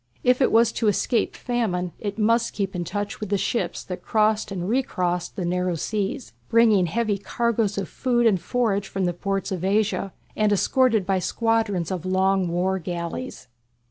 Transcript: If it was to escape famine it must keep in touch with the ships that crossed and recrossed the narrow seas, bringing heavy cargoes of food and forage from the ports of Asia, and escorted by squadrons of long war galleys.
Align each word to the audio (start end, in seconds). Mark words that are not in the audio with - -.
If 0.23 0.41
it 0.41 0.51
was 0.51 0.71
to 0.71 0.87
escape 0.87 1.35
famine 1.35 1.91
it 1.99 2.17
must 2.17 2.53
keep 2.53 2.75
in 2.75 2.83
touch 2.83 3.19
with 3.19 3.29
the 3.29 3.37
ships 3.37 3.83
that 3.83 4.01
crossed 4.01 4.51
and 4.51 4.67
recrossed 4.67 5.35
the 5.35 5.45
narrow 5.45 5.75
seas, 5.75 6.33
bringing 6.49 6.87
heavy 6.87 7.19
cargoes 7.19 7.77
of 7.77 7.87
food 7.87 8.25
and 8.25 8.41
forage 8.41 8.87
from 8.87 9.05
the 9.05 9.13
ports 9.13 9.51
of 9.51 9.63
Asia, 9.63 10.11
and 10.35 10.51
escorted 10.51 11.05
by 11.05 11.19
squadrons 11.19 11.91
of 11.91 12.03
long 12.03 12.47
war 12.47 12.79
galleys. 12.79 13.47